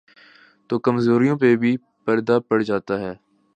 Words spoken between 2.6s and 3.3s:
جاتاہے۔